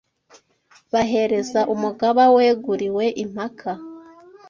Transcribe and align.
Bahereza 0.91 1.61
Umugaba 1.73 2.23
weguriwe 2.35 3.05
impaka 3.23 3.71